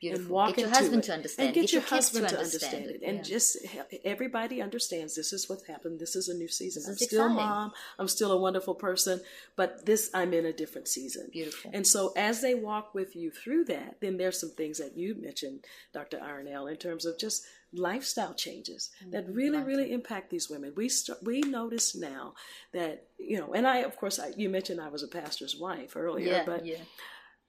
Beautiful. 0.00 0.22
and 0.24 0.30
walk 0.30 0.48
Get 0.56 0.58
your 0.60 0.68
husband 0.70 1.02
it. 1.02 1.06
to 1.06 1.12
understand. 1.14 1.46
and 1.48 1.54
get, 1.54 1.60
Get 1.62 1.72
your, 1.72 1.80
your 1.82 1.88
husband 1.90 2.28
to 2.28 2.38
understand 2.38 2.74
understand, 2.84 3.02
it, 3.02 3.06
and 3.08 3.16
yeah. 3.18 3.22
just 3.22 3.56
everybody 4.04 4.62
understands 4.62 5.14
this 5.14 5.32
is 5.32 5.48
what 5.48 5.60
happened. 5.66 5.98
This 5.98 6.14
is 6.16 6.28
a 6.28 6.34
new 6.34 6.48
season. 6.48 6.82
This 6.82 6.88
I'm 6.88 6.96
still 6.96 7.24
exciting. 7.26 7.36
mom. 7.36 7.72
I'm 7.98 8.08
still 8.08 8.32
a 8.32 8.36
wonderful 8.40 8.74
person, 8.74 9.20
but 9.56 9.86
this 9.86 10.10
I'm 10.14 10.32
in 10.34 10.46
a 10.46 10.52
different 10.52 10.88
season. 10.88 11.28
Beautiful. 11.32 11.70
And 11.74 11.86
so 11.86 12.12
as 12.16 12.40
they 12.42 12.54
walk 12.54 12.94
with 12.94 13.16
you 13.16 13.30
through 13.30 13.64
that, 13.66 13.96
then 14.00 14.16
there's 14.16 14.40
some 14.40 14.50
things 14.50 14.78
that 14.78 14.96
you 14.96 15.14
mentioned, 15.20 15.64
Dr. 15.92 16.18
Arnell, 16.18 16.70
in 16.70 16.76
terms 16.76 17.04
of 17.04 17.18
just 17.18 17.44
lifestyle 17.74 18.34
changes 18.34 18.90
Mm-hmm. 19.02 19.10
that 19.10 19.28
really, 19.28 19.58
really 19.62 19.92
impact 19.92 20.30
these 20.30 20.48
women. 20.48 20.72
We 20.76 20.88
st- 20.88 21.22
we 21.22 21.40
notice 21.40 21.94
now 21.94 22.34
that 22.72 23.04
you 23.18 23.38
know, 23.38 23.52
and 23.52 23.66
I 23.66 23.78
of 23.78 23.96
course 23.96 24.18
I, 24.18 24.32
you 24.36 24.48
mentioned 24.48 24.80
I 24.80 24.88
was 24.88 25.02
a 25.02 25.08
pastor's 25.08 25.56
wife 25.56 25.96
earlier, 25.96 26.28
yeah, 26.32 26.42
but 26.46 26.64
yeah. 26.64 26.76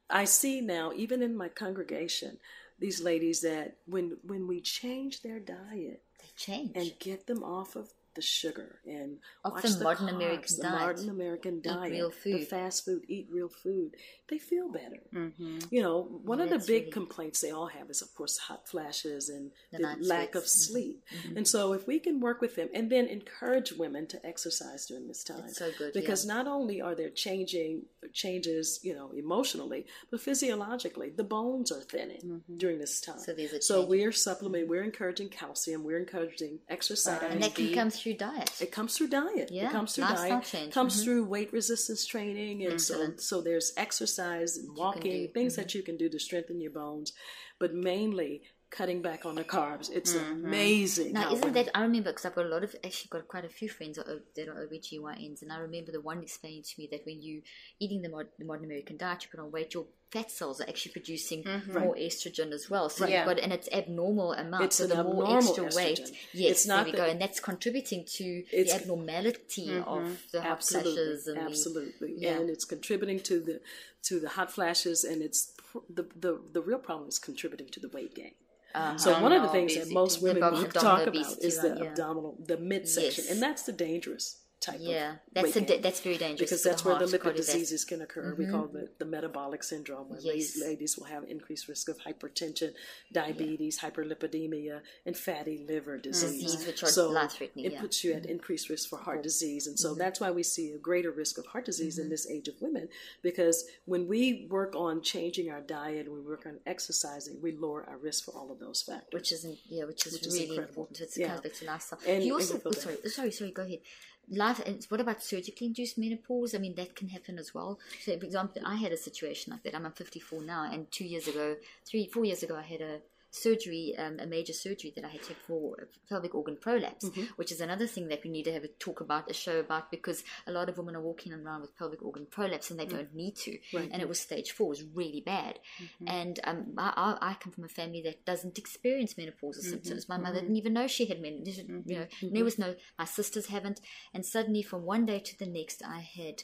I 0.09 0.25
see 0.25 0.61
now, 0.61 0.91
even 0.95 1.21
in 1.21 1.35
my 1.37 1.49
congregation, 1.49 2.37
these 2.79 3.01
ladies 3.01 3.41
that 3.41 3.75
when 3.85 4.17
when 4.23 4.47
we 4.47 4.61
change 4.61 5.21
their 5.21 5.39
diet 5.39 6.01
They 6.19 6.29
change. 6.35 6.71
and 6.75 6.93
get 6.99 7.27
them 7.27 7.43
off 7.43 7.75
of 7.75 7.91
the 8.19 8.25
sugar 8.39 8.79
and 8.85 9.09
watch 9.45 9.63
the 9.63 9.69
the 9.79 9.83
modern 9.83 10.07
carbs, 10.07 10.15
American 10.15 10.55
the 10.57 10.63
diet. 10.63 10.79
modern 10.87 11.09
American 11.09 11.55
diet, 11.61 11.91
real 11.91 12.11
the 12.25 12.43
fast 12.45 12.85
food, 12.85 13.01
eat 13.15 13.27
real 13.31 13.49
food, 13.63 13.89
they 14.29 14.37
feel 14.37 14.67
better. 14.81 15.01
Mm-hmm. 15.13 15.59
You 15.75 15.81
know, 15.85 15.95
one 16.31 16.39
of 16.41 16.49
the 16.49 16.59
big 16.59 16.69
really- 16.83 16.91
complaints 16.99 17.39
they 17.41 17.51
all 17.57 17.67
have 17.77 17.87
is, 17.89 18.01
of 18.01 18.09
course, 18.15 18.35
hot 18.47 18.67
flashes 18.71 19.29
and 19.29 19.51
The 19.71 19.77
the, 19.79 20.07
lack 20.15 20.35
of. 20.35 20.43
Mhm. 20.43 20.47
sleep. 20.69 20.97
And 21.37 21.45
so, 21.53 21.73
if 21.73 21.83
we 21.91 21.97
can 21.99 22.19
work 22.27 22.39
with 22.45 22.53
them 22.55 22.69
and 22.73 22.85
then 22.93 23.05
encourage 23.07 23.69
women 23.83 24.03
to 24.13 24.17
exercise 24.25 24.81
during 24.89 25.07
this 25.07 25.23
time, 25.23 25.43
It's 25.47 25.57
so 25.57 25.71
good, 25.77 25.93
because 25.93 26.21
yeah. 26.25 26.33
not 26.35 26.45
only 26.47 26.77
are 26.81 26.95
there 26.95 27.09
changing 27.25 27.85
changes, 28.13 28.79
you 28.83 28.93
know, 28.97 29.11
emotionally, 29.25 29.85
but 30.11 30.19
physiologically, 30.21 31.09
the 31.21 31.23
bones 31.23 31.71
are 31.71 31.81
thinning 31.81 32.43
during 32.57 32.79
this 32.79 32.99
time. 33.01 33.17
Mm-hmm. 33.17 33.47
So 33.61 33.79
So 33.79 33.85
we're 33.85 34.11
supplementing, 34.11 34.67
we're 34.69 34.83
encouraging 34.83 35.29
calcium, 35.29 35.83
we're 35.83 35.99
encouraging 35.99 36.59
exercise. 36.69 37.21
and 37.31 37.41
that 37.43 37.55
can 37.55 37.73
come 37.73 37.89
through 37.89 38.08
diet. 38.13 38.51
It 38.61 38.71
comes 38.71 38.95
through 38.97 39.07
diet. 39.09 39.49
Yeah, 39.51 39.67
it 39.69 39.71
comes 39.71 39.93
through 39.95 40.05
diet. 40.05 40.43
change. 40.45 40.73
Comes 40.73 40.99
Mhm. 40.99 41.03
through 41.03 41.23
weight 41.25 41.51
resistance 41.53 42.05
training, 42.05 42.65
and 42.65 42.81
so 42.81 42.93
Excellent. 42.95 43.21
so 43.21 43.41
there's 43.41 43.73
exercise 43.77 44.57
and 44.57 44.75
walking, 44.75 45.01
do. 45.11 45.23
Mm-hmm. 45.25 45.33
things 45.33 45.55
that 45.55 45.73
you 45.75 45.83
can 45.83 45.97
do 45.97 46.09
to 46.09 46.19
strengthen 46.19 46.59
your 46.61 46.71
bones, 46.71 47.13
but 47.59 47.73
mainly 47.73 48.43
cutting 48.71 49.01
back 49.01 49.25
on 49.25 49.35
the 49.35 49.43
carbs. 49.43 49.89
It's 49.91 50.13
mm-hmm. 50.13 50.45
amazing. 50.45 51.13
Now, 51.13 51.31
isn't 51.33 51.53
that, 51.53 51.69
I 51.73 51.81
remember, 51.81 52.11
because 52.11 52.25
I've 52.25 52.35
got 52.35 52.45
a 52.45 52.49
lot 52.49 52.63
of, 52.63 52.75
actually 52.83 53.09
got 53.09 53.27
quite 53.27 53.45
a 53.45 53.49
few 53.49 53.69
friends 53.69 53.97
that 53.97 54.07
are, 54.07 54.21
that 54.35 54.47
are 54.47 54.67
OBGYNs, 54.67 55.41
and 55.41 55.51
I 55.51 55.57
remember 55.57 55.91
the 55.91 56.01
one 56.01 56.21
explaining 56.21 56.63
to 56.63 56.73
me 56.77 56.87
that 56.91 57.05
when 57.05 57.21
you 57.21 57.41
eating 57.79 58.01
the, 58.01 58.09
mod, 58.09 58.27
the 58.37 58.45
modern 58.45 58.65
American 58.65 58.97
diet, 58.97 59.23
you 59.23 59.29
put 59.31 59.39
on 59.39 59.51
weight, 59.51 59.73
your 59.73 59.85
fat 60.11 60.31
cells 60.31 60.59
are 60.61 60.67
actually 60.67 60.91
producing 60.91 61.43
mm-hmm. 61.43 61.79
more 61.79 61.95
estrogen 61.95 62.51
as 62.51 62.69
well. 62.69 62.89
So 62.89 63.05
Yeah. 63.05 63.19
you've 63.19 63.35
got, 63.35 63.43
and 63.43 63.53
it's 63.53 63.69
abnormal 63.71 64.33
amounts. 64.33 64.79
It's 64.79 64.89
so 64.89 64.95
the 64.95 65.03
more 65.03 65.37
extra 65.37 65.65
weight, 65.75 66.11
yes, 66.33 66.51
It's 66.51 66.65
there 66.65 66.83
we 66.83 66.91
go, 66.91 67.05
and 67.05 67.21
that's 67.21 67.39
contributing 67.39 68.05
to 68.17 68.43
the 68.51 68.71
abnormality 68.71 69.67
mm-hmm. 69.67 69.87
of 69.87 70.23
the 70.31 70.41
hot 70.41 70.51
absolutely, 70.51 70.93
flashes 70.93 71.27
and 71.27 71.37
absolutely, 71.39 72.15
the, 72.15 72.21
yeah. 72.21 72.37
and 72.39 72.49
it's 72.49 72.65
contributing 72.65 73.19
to 73.21 73.39
the 73.39 73.61
to 74.01 74.19
the 74.19 74.29
hot 74.29 74.51
flashes, 74.51 75.03
and 75.03 75.21
it's 75.21 75.53
the 75.89 76.07
the 76.15 76.39
the 76.53 76.61
real 76.61 76.79
problem 76.79 77.09
is 77.09 77.19
contributing 77.19 77.67
to 77.67 77.79
the 77.79 77.89
weight 77.89 78.15
gain. 78.15 78.33
Uh-huh. 78.75 78.97
So 78.97 79.19
one 79.21 79.31
of 79.31 79.41
the 79.41 79.47
things 79.49 79.75
that 79.75 79.91
most 79.91 80.21
women 80.21 80.43
Abdom- 80.43 80.69
talk 80.71 81.07
about 81.07 81.15
is 81.41 81.59
the 81.59 81.75
yeah. 81.77 81.85
abdominal, 81.85 82.37
the 82.45 82.57
midsection, 82.57 83.23
Yes. 83.25 83.33
and 83.33 83.41
that's 83.41 83.63
the 83.63 83.71
dangerous 83.71 84.38
type 84.59 84.77
yeah, 84.79 85.11
of 85.11 85.17
that's 85.33 85.55
a, 85.55 85.77
that's 85.77 86.01
very 86.01 86.17
dangerous 86.17 86.49
because 86.49 86.63
that's 86.63 86.83
where 86.83 86.95
the 86.95 86.99
heart, 86.99 87.11
lipid 87.11 87.33
cardiovascular. 87.33 87.35
diseases 87.35 87.85
can 87.85 88.01
occur. 88.01 88.35
We 88.37 88.45
call 88.45 88.63
mm-hmm. 88.63 88.77
it 88.77 88.99
the 88.99 89.05
metabolic 89.05 89.63
syndrome, 89.63 90.09
where 90.09 90.19
Yes. 90.21 90.57
ladies, 90.59 90.97
will 90.97 91.05
have 91.05 91.23
increased 91.23 91.67
risk 91.67 91.87
of 91.89 91.97
hypertension, 91.99 92.73
diabetes, 93.11 93.79
hyperlipidemia, 93.79 94.81
and 95.05 95.15
fatty 95.17 95.65
liver 95.67 95.97
disease. 95.97 96.55
Are 96.83 96.87
so 96.87 97.15
It 97.15 97.51
yeah. 97.55 97.81
puts 97.81 98.03
you 98.03 98.13
at 98.13 98.23
mm-hmm. 98.23 98.31
increased 98.31 98.69
risk 98.69 98.89
for 98.89 98.99
heart 98.99 99.23
disease, 99.23 99.67
and 99.67 99.79
so 99.79 99.91
mm-hmm. 99.91 99.99
that's 99.99 100.19
why 100.19 100.31
we 100.31 100.43
see 100.43 100.71
a 100.71 100.77
greater 100.77 101.11
risk 101.11 101.37
of 101.37 101.45
heart 101.47 101.65
disease 101.65 101.97
in 101.97 102.09
this 102.09 102.29
age 102.29 102.47
of 102.47 102.55
women. 102.61 102.89
Because 103.21 103.65
when 103.85 104.07
we 104.07 104.47
work 104.49 104.75
on 104.75 105.01
changing 105.01 105.49
our 105.49 105.61
diet, 105.61 106.05
and 106.05 106.15
we 106.15 106.21
work 106.21 106.45
on 106.45 106.59
exercising, 106.65 107.41
we 107.41 107.51
lower 107.53 107.85
our 107.89 107.97
risk 107.97 108.25
for 108.25 108.31
all 108.31 108.51
of 108.51 108.59
those 108.59 108.81
factors. 108.81 109.13
which 109.13 109.31
is 109.31 109.45
yeah, 109.69 109.85
which 109.85 110.05
is 110.05 110.13
Which 110.13 110.25
really 110.25 110.49
incredible. 110.49 110.67
important. 110.69 111.01
It's 111.01 111.17
Yeah. 111.17 111.27
kind 111.35 111.45
of 111.45 111.53
to 111.53 111.65
lifestyle. 111.65 111.99
And- 112.05 112.23
you 112.23 112.33
also 112.33 112.61
oh, 112.65 112.71
sorry, 112.71 112.97
sorry, 113.09 113.31
sorry. 113.31 113.51
Go 113.51 113.63
ahead. 113.63 113.79
Life. 114.27 114.61
And 114.65 114.83
what 114.89 115.01
about 115.01 115.23
surgically 115.23 115.67
induced 115.67 115.97
menopause? 115.97 116.53
I 116.53 116.59
mean, 116.59 116.75
that 116.75 116.95
can 116.95 117.09
happen 117.09 117.39
as 117.39 117.53
well. 117.53 117.79
So, 118.03 118.17
for 118.17 118.25
example, 118.25 118.61
I 118.65 118.75
had 118.75 118.91
a 118.91 118.97
situation 118.97 119.51
like 119.51 119.63
that. 119.63 119.75
I'm 119.75 119.91
54 119.91 120.43
now, 120.43 120.69
and 120.71 120.91
two 120.91 121.05
years 121.05 121.27
ago, 121.27 121.55
three, 121.85 122.07
four 122.07 122.25
years 122.25 122.43
ago, 122.43 122.55
I 122.55 122.61
had 122.61 122.81
a 122.81 122.99
surgery, 123.31 123.95
um, 123.97 124.17
a 124.19 124.25
major 124.25 124.53
surgery 124.53 124.91
that 124.95 125.05
I 125.05 125.09
had 125.09 125.21
to 125.21 125.27
take 125.29 125.37
for 125.47 125.87
pelvic 126.07 126.33
organ 126.35 126.57
prolapse, 126.59 127.05
Mm-hmm. 127.05 127.23
which 127.37 127.51
is 127.51 127.61
another 127.61 127.87
thing 127.87 128.07
that 128.09 128.23
we 128.23 128.29
need 128.29 128.43
to 128.43 128.53
have 128.53 128.63
a 128.63 128.67
talk 128.67 129.01
about, 129.01 129.29
a 129.29 129.33
show 129.33 129.59
about, 129.59 129.91
because 129.91 130.23
a 130.47 130.51
lot 130.51 130.69
of 130.69 130.77
women 130.77 130.95
are 130.95 131.01
walking 131.01 131.33
around 131.33 131.61
with 131.61 131.77
pelvic 131.77 132.03
organ 132.03 132.25
prolapse 132.29 132.71
and 132.71 132.79
they 132.79 132.85
don't 132.85 133.13
need 133.15 133.35
to. 133.37 133.57
And 133.91 134.01
it 134.01 134.09
was 134.09 134.19
stage 134.19 134.51
four, 134.51 134.67
it 134.67 134.69
was 134.69 134.83
really 134.93 135.21
bad. 135.25 135.59
And 136.07 136.39
um, 136.43 136.73
I, 136.77 136.93
I, 137.21 137.31
I 137.31 137.33
come 137.35 137.53
from 137.53 137.63
a 137.65 137.69
family 137.69 138.01
that 138.03 138.25
doesn't 138.25 138.57
experience 138.57 139.13
menopausal 139.13 139.61
symptoms. 139.61 140.09
My 140.09 140.17
mother 140.17 140.41
didn't 140.41 140.55
even 140.57 140.73
know 140.73 140.87
she 140.87 141.05
had 141.05 141.21
men, 141.21 141.43
you 141.45 141.95
know, 141.97 142.07
there 142.21 142.43
was 142.43 142.57
no, 142.59 142.75
my 142.97 143.05
sisters 143.05 143.47
haven't. 143.47 143.79
And 144.13 144.25
suddenly, 144.25 144.61
from 144.63 144.83
one 144.85 145.05
day 145.05 145.19
to 145.19 145.37
the 145.37 145.45
next, 145.45 145.83
I 145.83 145.99
had 145.99 146.43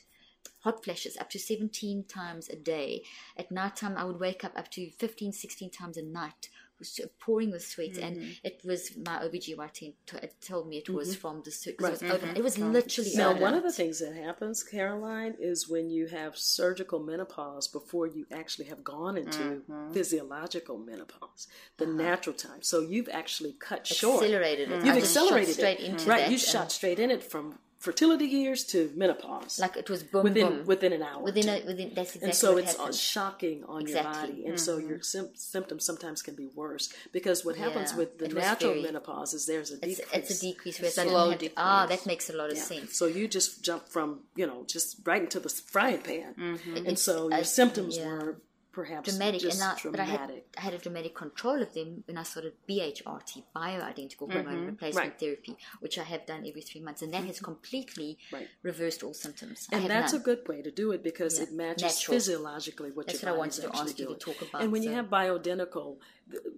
hot 0.66 0.84
flashes 0.84 1.16
up 1.18 1.30
to 1.30 1.40
17 1.40 2.04
times 2.06 2.50
a 2.50 2.56
day. 2.56 3.04
At 3.38 3.52
night 3.52 3.76
time, 3.76 3.96
I 3.98 4.04
would 4.04 4.20
wake 4.20 4.44
up 4.44 4.54
up 4.58 4.70
to 4.72 4.90
15, 4.90 5.32
16 5.32 5.70
times 5.70 5.96
a 5.96 6.02
night, 6.02 6.50
was 6.80 7.00
pouring 7.20 7.52
with 7.52 7.64
sweat. 7.64 7.98
And 7.98 8.36
it 8.44 8.62
was 8.66 8.98
my 8.98 9.18
OBGYN 9.26 9.72
t- 9.74 9.96
t- 10.08 10.18
told 10.42 10.68
me 10.68 10.78
it 10.78 10.90
was 10.90 11.16
from 11.16 11.42
the 11.46 11.52
sur- 11.52 11.72
'cause 11.74 12.02
It 12.02 12.10
was, 12.12 12.14
over- 12.14 12.34
it 12.40 12.44
was 12.44 12.58
literally 12.58 13.12
Now, 13.16 13.30
over. 13.32 13.40
one 13.40 13.54
of 13.54 13.64
the 13.64 13.72
things 13.72 14.00
that 14.00 14.14
happens, 14.14 14.64
Caroline, 14.64 15.36
is 15.40 15.70
when 15.70 15.90
you 15.90 16.08
have 16.08 16.38
surgical 16.38 17.00
menopause 17.00 17.68
before 17.70 18.08
you 18.08 18.26
actually 18.40 18.66
have 18.66 18.84
gone 18.84 19.16
into 19.18 19.64
physiological 19.94 20.78
menopause, 20.78 21.48
the 21.78 21.86
uh-huh. 21.86 21.94
natural 21.94 22.36
time. 22.36 22.62
So 22.62 22.82
you've 22.82 23.10
actually 23.10 23.54
cut 23.54 23.88
short. 23.88 24.24
Accelerated 24.24 24.72
it. 24.72 24.78
You've 24.86 24.96
I 24.96 25.00
shot 25.00 25.04
accelerated 25.04 25.56
straight 25.56 25.80
it. 25.80 25.86
into 25.90 26.10
right, 26.10 26.22
that 26.24 26.32
you 26.32 26.38
shot 26.38 26.72
straight 26.72 27.00
in 27.00 27.10
it 27.12 27.24
from 27.24 27.60
fertility 27.88 28.26
years 28.40 28.60
to 28.74 28.80
menopause. 29.04 29.54
like 29.64 29.76
it 29.84 29.90
was 29.94 30.02
boom, 30.12 30.24
within 30.28 30.48
boom. 30.50 30.66
within 30.72 30.92
an 30.98 31.04
hour. 31.10 31.22
Within 31.30 31.48
a, 31.54 31.56
within, 31.70 31.88
that's 31.98 32.14
exactly 32.16 32.28
and 32.30 32.36
so 32.44 32.48
what 32.54 32.64
it's 32.64 32.76
happened. 32.78 32.96
shocking 33.14 33.58
on 33.74 33.80
Exactly. 33.82 34.12
Mm-hmm. 34.12 34.26
your 34.26 34.36
body 34.36 34.46
and 34.50 34.60
so 34.68 34.72
your 34.90 35.00
sym- 35.12 35.36
symptoms 35.54 35.84
sometimes 35.90 36.18
can 36.28 36.36
be 36.44 36.48
worse 36.62 36.86
because 37.18 37.38
what 37.48 37.56
happens 37.66 37.90
Yeah, 37.92 38.00
with 38.00 38.10
the 38.20 38.26
it 38.26 38.34
natural 38.34 38.72
very- 38.72 38.84
menopause 38.90 39.34
is 39.38 39.46
there's 39.52 39.72
a 39.72 39.76
it's, 39.76 39.98
decrease 40.00 40.10
it's 40.18 40.32
a 40.38 40.42
decrease 40.50 40.78
where 40.82 40.90
I 40.90 41.08
Slow 41.08 41.30
didn't 41.30 41.32
have 41.32 41.40
to, 41.40 41.52
ah, 41.58 41.82
decrease. 41.84 42.00
that 42.02 42.06
makes 42.14 42.26
a 42.34 42.36
lot 42.42 42.50
of 42.54 42.58
Yeah. 42.58 42.64
sense. 42.74 42.90
So 43.00 43.06
you 43.18 43.24
just 43.40 43.50
jump 43.68 43.84
from, 43.96 44.08
you 44.36 44.46
know, 44.50 44.60
just 44.76 44.88
right 45.10 45.22
into 45.28 45.40
the 45.46 45.50
frying 45.74 46.02
pan. 46.10 46.32
Mm-hmm. 46.40 46.86
And 46.88 46.98
so 47.08 47.14
I- 47.32 47.36
your 47.38 47.46
symptoms 47.62 47.94
yeah. 47.98 48.08
were 48.08 48.30
perhaps 48.76 49.10
dramatic, 49.10 49.42
and 49.44 49.62
I, 49.70 49.74
but 49.94 50.00
I 50.00 50.04
had. 50.04 50.30
I 50.58 50.62
had 50.68 50.74
a 50.74 50.78
dramatic 50.86 51.14
control 51.24 51.62
of 51.66 51.74
them 51.78 51.90
when 52.08 52.18
I 52.18 52.24
started 52.24 52.54
BHRT, 52.70 53.32
bioidentical 53.56 54.26
hormone 54.32 54.66
replacement 54.66 54.82
Mm-hmm. 54.92 54.98
Right. 54.98 55.20
therapy, 55.20 55.54
which 55.84 55.98
I 55.98 56.04
have 56.14 56.24
done 56.32 56.42
every 56.50 56.62
three 56.70 56.82
months, 56.88 57.02
and 57.02 57.12
that 57.16 57.24
has 57.32 57.40
completely 57.40 58.18
Right. 58.32 58.50
reversed 58.70 59.02
all 59.04 59.14
symptoms. 59.26 59.60
And 59.72 59.90
that's 59.90 60.12
none. 60.14 60.22
a 60.22 60.24
good 60.30 60.42
way 60.52 60.60
to 60.68 60.72
do 60.82 60.92
it 60.96 61.02
because 61.12 61.34
Yeah. 61.38 61.46
it 61.46 61.54
matches 61.54 61.84
Natural. 61.84 62.16
physiologically 62.16 62.92
what 62.92 63.04
you're. 63.08 63.14
That's 63.14 63.22
your 63.24 63.32
what 63.32 63.36
I 63.36 63.44
wanted 63.44 63.62
to 63.68 63.70
ask 63.82 64.00
you 64.00 64.08
to 64.14 64.16
talk 64.28 64.40
about, 64.42 64.62
And 64.62 64.72
when 64.74 64.84
you 64.84 64.92
have 65.00 65.08
bioidentical, 65.20 65.98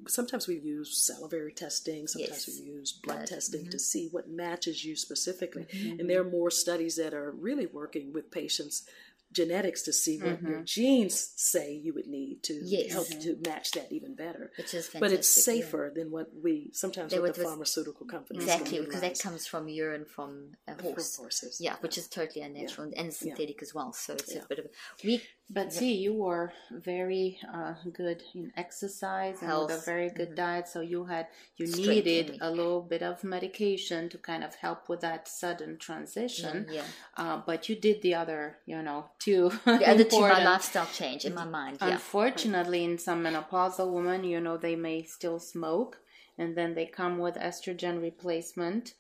sometimes 0.08 0.48
we 0.48 0.56
use 0.78 0.90
salivary 1.06 1.54
testing, 1.54 2.08
sometimes 2.08 2.48
Yes. 2.48 2.60
we 2.60 2.66
use 2.66 2.92
blood 2.94 3.18
Blood, 3.18 3.28
testing 3.28 3.62
Mm-hmm. 3.62 3.70
to 3.72 3.80
see 3.80 4.04
what 4.16 4.26
matches 4.30 4.84
you 4.86 4.96
specifically. 4.96 5.66
And 6.00 6.10
there 6.10 6.22
are 6.22 6.30
more 6.40 6.52
studies 6.52 6.96
that 7.02 7.14
are 7.14 7.32
really 7.48 7.66
working 7.82 8.12
with 8.14 8.32
patients 8.32 8.76
genetics 9.32 9.82
to 9.84 9.94
see 9.94 10.18
what 10.20 10.42
your 10.42 10.62
genes 10.64 11.34
say 11.36 11.74
you 11.74 11.94
would 11.94 12.08
need 12.08 12.44
to 12.44 12.54
Mm-hmm. 12.54 12.66
Yes. 12.66 12.92
help 12.94 13.08
to 13.10 13.38
match 13.46 13.72
that 13.72 13.92
even 13.92 14.16
better. 14.16 14.52
Which 14.58 14.74
is 14.74 14.90
but 15.00 15.12
it's 15.12 15.28
fantastic, 15.34 15.56
yeah. 15.56 15.62
safer 15.66 15.92
than 15.96 16.12
what 16.12 16.28
we 16.44 16.70
sometimes 16.74 17.12
They 17.12 17.20
what 17.20 17.34
the 17.36 17.42
with- 17.42 17.48
pharmaceutical 17.50 18.06
companies 18.06 18.44
Exactly, 18.44 18.80
because 18.80 19.02
that 19.02 19.20
comes 19.20 19.46
from 19.46 19.68
urine 19.68 20.06
from 20.06 20.52
a 20.68 20.82
horse. 20.82 21.18
horses, 21.18 21.60
Yeah, 21.60 21.76
which 21.82 21.98
is 21.98 22.08
totally 22.08 22.42
unnatural 22.44 22.88
and, 22.88 22.98
and 22.98 23.14
synthetic 23.14 23.62
as 23.62 23.74
well. 23.74 23.94
So 23.94 24.14
it's 24.14 24.34
a 24.36 24.46
bit 24.48 24.60
of 24.60 24.66
a 24.66 24.70
we 25.04 25.22
But 25.50 25.72
see, 25.72 25.94
you 25.94 26.14
were 26.14 26.52
very 26.72 27.40
uh, 27.54 27.76
good 27.94 28.22
in 28.36 28.52
exercise 28.58 29.42
and 29.42 29.50
with 29.62 29.72
a 29.72 29.86
very 29.86 30.10
good 30.10 30.36
diet. 30.36 30.68
So 30.68 30.82
you 30.82 31.06
had 31.06 31.28
you 31.56 31.68
Strength 31.68 31.88
in 31.88 31.94
needed 31.94 32.30
me. 32.32 32.38
a 32.42 32.52
little 32.52 32.82
bit 32.82 33.02
of 33.02 33.24
medication 33.24 34.10
to 34.10 34.18
kind 34.18 34.44
of 34.44 34.56
help 34.56 34.90
with 34.90 35.00
that 35.02 35.30
sudden 35.30 35.78
transition. 35.78 36.66
Mm, 36.66 36.74
yeah. 36.74 36.84
Uh, 37.16 37.42
but 37.46 37.70
you 37.70 37.78
did 37.78 38.02
the 38.02 38.14
other, 38.16 38.58
you 38.66 38.82
know, 38.82 39.06
two. 39.20 39.52
the 39.66 39.90
other 39.90 40.04
two 40.04 40.20
my 40.20 40.44
lifestyle 40.44 40.88
change 40.88 41.24
in 41.24 41.34
my 41.34 41.46
mind. 41.46 41.78
Yeah. 41.80 41.92
Unfortunately, 41.92 42.84
in 42.84 42.98
some 42.98 43.24
menopausal 43.24 43.90
women, 43.92 44.26
you 44.26 44.42
know, 44.42 44.58
they 44.58 44.76
may 44.76 45.04
still 45.04 45.40
smoke, 45.40 46.00
and 46.38 46.58
then 46.58 46.76
they 46.76 46.86
come 46.86 47.20
with 47.20 47.36
estrogen 47.36 48.02
replacement. 48.02 48.96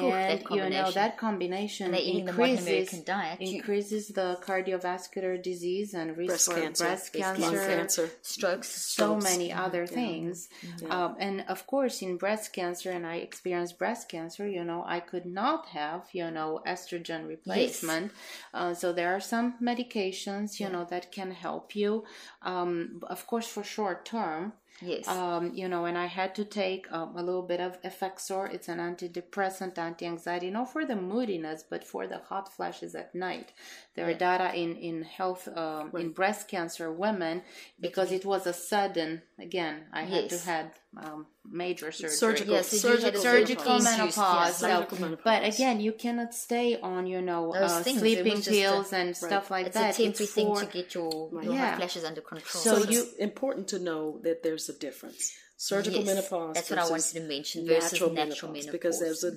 That 0.00 0.42
And 0.50 0.56
you 0.56 0.70
know 0.70 0.90
that 0.90 1.18
combination 1.18 1.86
And 1.86 1.94
they're 1.94 2.02
the 2.02 2.18
increases 2.18 2.90
diet, 3.04 3.40
increases 3.40 4.08
the 4.08 4.38
cardiovascular 4.42 5.42
disease 5.42 5.94
and 5.94 6.16
risk 6.16 6.28
breast 6.28 6.52
for 6.52 6.60
cancer, 6.60 6.84
breast 6.84 7.16
lung 7.18 7.36
cancer, 7.36 7.66
cancer. 7.66 8.10
Strokes. 8.22 8.68
so 8.68 9.04
strokes. 9.04 9.24
many 9.24 9.52
other 9.52 9.86
things. 9.86 10.48
Um, 10.88 11.16
and 11.18 11.44
of 11.48 11.66
course, 11.66 12.02
in 12.02 12.16
breast 12.16 12.52
cancer, 12.52 12.90
and 12.90 13.06
I 13.06 13.16
experienced 13.16 13.78
breast 13.78 14.08
cancer, 14.08 14.46
you 14.46 14.64
know, 14.64 14.84
I 14.86 15.00
could 15.00 15.26
not 15.26 15.66
have, 15.68 16.08
you 16.12 16.30
know, 16.30 16.60
estrogen 16.66 17.26
replacement. 17.28 18.12
Uh, 18.54 18.74
so 18.74 18.92
there 18.92 19.14
are 19.14 19.20
some 19.20 19.54
medications, 19.62 20.60
you 20.60 20.68
know, 20.68 20.84
that 20.90 21.12
can 21.12 21.30
help 21.30 21.74
you. 21.76 22.04
Um, 22.42 23.00
of 23.08 23.26
course, 23.26 23.46
for 23.46 23.62
short 23.62 24.04
term. 24.04 24.52
Yes. 24.84 25.06
Um, 25.08 25.52
you 25.54 25.68
know, 25.68 25.84
and 25.84 25.96
I 25.96 26.06
had 26.06 26.34
to 26.34 26.44
take 26.44 26.90
um, 26.92 27.16
a 27.16 27.22
little 27.22 27.42
bit 27.42 27.60
of 27.60 27.80
Effexor. 27.82 28.52
It's 28.52 28.68
an 28.68 28.78
antidepressant, 28.78 29.78
anti-anxiety, 29.78 30.50
not 30.50 30.72
for 30.72 30.84
the 30.84 30.96
moodiness, 30.96 31.62
but 31.68 31.84
for 31.84 32.06
the 32.06 32.18
hot 32.18 32.52
flashes 32.52 32.94
at 32.94 33.14
night. 33.14 33.52
There 33.94 34.08
are 34.08 34.14
data 34.14 34.54
in 34.54 34.76
in 34.76 35.02
health 35.02 35.48
um, 35.56 35.92
in 35.96 36.10
breast 36.12 36.48
cancer 36.48 36.92
women 36.92 37.42
because 37.80 38.10
it 38.12 38.24
was 38.24 38.46
a 38.46 38.52
sudden. 38.52 39.22
Again, 39.38 39.84
I 39.92 40.02
had 40.02 40.28
to 40.30 40.34
Yes. 40.36 40.44
had 40.44 40.72
um, 40.96 41.26
major 41.50 41.90
surgery. 41.92 42.16
Surgical, 42.16 42.54
Yes, 42.54 42.68
so 42.80 42.92
you 42.92 42.96
had 42.98 43.14
a 43.14 43.18
surgical 43.18 43.78
surgical 43.78 43.78
menopause. 43.80 43.98
menopause, 44.16 44.56
so- 44.56 44.66
surgical 44.68 45.00
menopause. 45.00 45.24
But 45.24 45.44
again, 45.44 45.80
you 45.80 45.92
cannot 45.92 46.34
stay 46.34 46.78
on, 46.80 47.06
you 47.06 47.20
know, 47.20 47.52
uh, 47.54 47.82
things, 47.82 47.98
sleeping 47.98 48.34
was 48.34 48.44
just 48.44 48.48
a- 48.48 48.60
pills 48.60 48.92
and 48.92 49.16
stuff 49.16 49.50
like 49.50 49.66
It's 49.66 49.74
that. 49.74 49.94
a 49.98 50.02
temporary 50.02 50.24
It's 50.24 50.32
thing 50.34 50.46
for- 50.54 50.60
to 50.60 50.66
get 50.66 50.94
your, 50.94 51.30
your 51.42 51.52
Yeah. 51.54 51.70
hot 51.70 51.76
flashes 51.78 52.04
under 52.04 52.20
control. 52.20 52.62
So 52.62 52.82
So 52.82 52.90
you- 52.90 53.02
it's 53.02 53.12
important 53.14 53.68
to 53.68 53.78
know 53.78 54.20
that 54.22 54.42
there's 54.42 54.68
a 54.68 54.72
difference. 54.78 55.32
Surgical 55.56 56.00
Yes, 56.00 56.06
menopause. 56.06 56.54
that's 56.54 56.70
what 56.70 56.78
I 56.78 56.88
versus 56.88 57.14
wanted 57.14 57.20
to 57.28 57.28
mention, 57.34 57.66
versus 57.66 57.92
natural 58.00 58.10
because 58.10 58.26
menopause. 58.30 58.94
Mm-hmm. 58.94 59.04
there's 59.04 59.24
a 59.24 59.32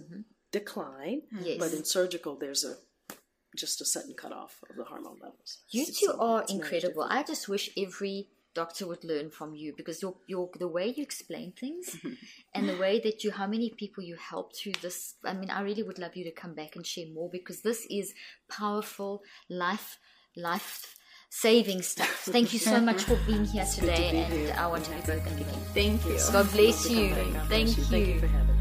decline, 0.52 1.22
Yes. 1.42 1.58
but 1.60 1.74
in 1.74 1.86
surgical 1.86 2.36
there's 2.38 2.64
a 2.64 2.78
just 3.56 3.80
a 3.80 3.86
sudden 3.86 4.14
cutoff 4.16 4.60
of 4.70 4.76
the 4.76 4.84
hormone 4.84 5.18
levels. 5.22 5.60
You 5.70 5.86
So 5.86 6.12
two 6.12 6.20
are 6.20 6.44
incredible. 6.50 7.04
I 7.04 7.24
just 7.24 7.48
wish 7.48 7.70
every 7.78 8.30
doctor 8.56 8.88
would 8.88 9.04
learn 9.04 9.30
from 9.30 9.54
you 9.54 9.74
because 9.76 10.02
your 10.02 10.16
your 10.28 10.50
the 10.58 10.68
way 10.68 10.88
you 10.88 11.04
explain 11.04 11.52
things 11.52 11.90
mm-hmm. 11.96 12.14
and 12.54 12.68
the 12.68 12.78
way 12.78 13.00
that 13.00 13.24
you 13.24 13.32
how 13.32 13.46
many 13.46 13.70
people 13.70 14.04
you 14.04 14.16
help 14.16 14.56
through 14.56 14.78
this 14.82 15.16
I 15.24 15.34
mean 15.34 15.50
I 15.50 15.62
really 15.62 15.84
would 15.84 16.00
love 16.00 16.16
you 16.16 16.24
to 16.24 16.32
come 16.32 16.56
back 16.56 16.76
and 16.76 16.86
share 16.86 17.08
more 17.14 17.30
because 17.30 17.62
this 17.62 17.86
is 17.90 18.14
powerful 18.50 19.22
life 19.50 20.00
life 20.36 20.96
saving 21.30 21.82
stuff. 21.82 22.22
Thank 22.32 22.54
you 22.54 22.60
so 22.60 22.80
much 22.80 23.04
for 23.04 23.18
being 23.28 23.46
here 23.46 23.66
today 23.76 24.12
be 24.12 24.18
and 24.18 24.34
here. 24.34 24.56
I 24.58 24.68
want 24.68 24.86
to 24.86 24.92
be 24.92 25.12
again. 25.12 25.36
Thank 25.74 26.06
you. 26.06 26.18
God 26.32 26.50
bless 26.52 26.90
you. 26.90 27.10
God 27.10 27.50
Thank 27.50 27.76
bless 27.76 27.78
you. 27.78 27.84
Thank 27.84 28.08
you 28.08 28.20
for 28.20 28.28
having. 28.28 28.55